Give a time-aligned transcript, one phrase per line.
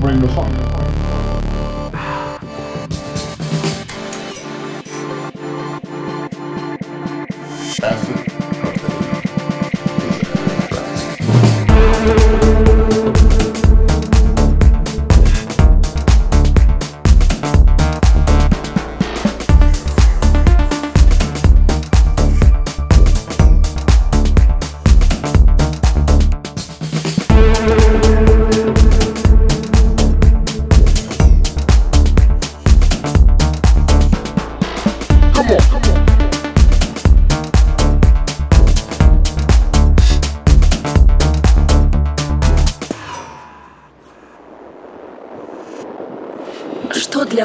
[0.00, 0.79] Bring the funk.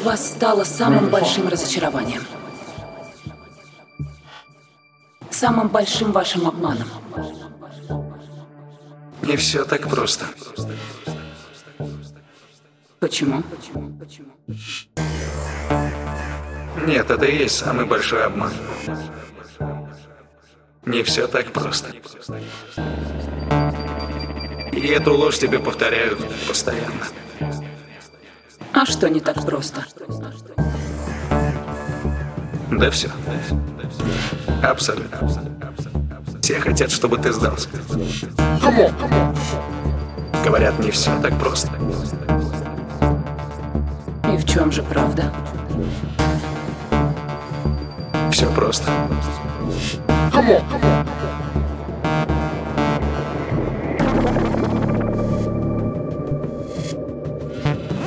[0.06, 2.22] Вас стало самым большим разочарованием?
[5.32, 6.88] Самым большим вашим обманом?
[9.24, 10.26] Не все так просто.
[13.00, 13.44] Почему?
[16.86, 18.54] Нет, это и есть самый большой обман.
[20.86, 21.92] Не все так просто.
[24.72, 27.06] И эту ложь тебе повторяют постоянно.
[28.78, 29.86] А что не так просто?
[32.72, 33.10] Да все.
[34.62, 35.30] Абсолютно.
[36.42, 37.70] Все хотят, чтобы ты сдался.
[40.44, 41.72] Говорят, не все так просто.
[44.34, 45.32] И в чем же правда?
[48.30, 48.92] Все просто.
[50.34, 51.08] Come on,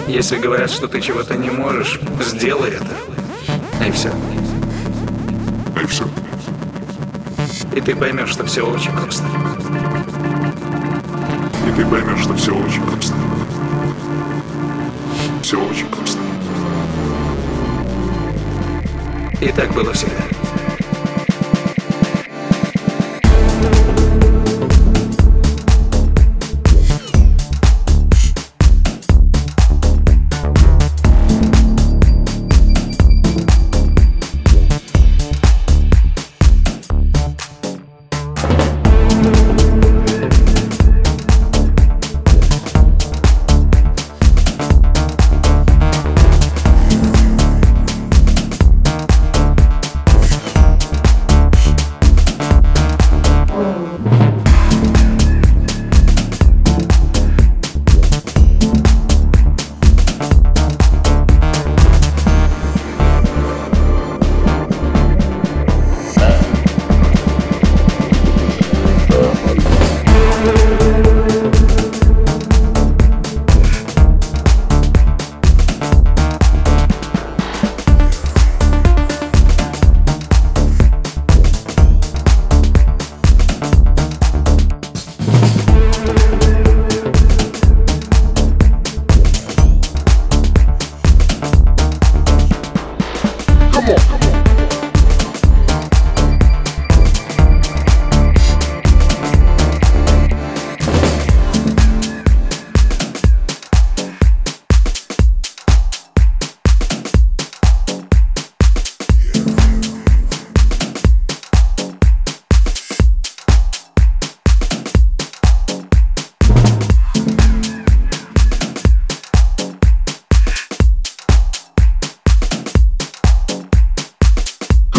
[0.08, 3.86] Если говорят, что ты чего-то не можешь, сделай это.
[3.86, 4.10] И все.
[5.82, 6.08] И все.
[7.76, 9.24] И ты поймешь, что все очень просто.
[11.68, 13.14] И ты поймешь, что все очень просто.
[15.42, 16.18] Все очень просто.
[19.42, 20.37] И так было всегда.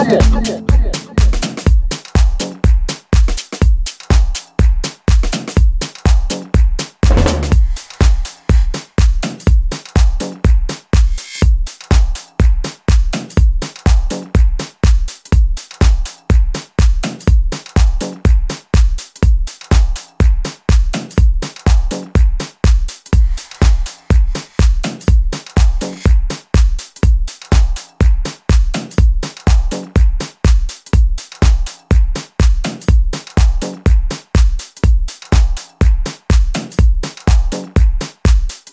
[0.09, 0.68] Come on, come on.